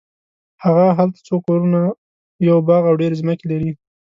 [0.63, 1.79] هغه هلته څو کورونه
[2.47, 3.71] یو باغ او ډېرې ځمکې لري.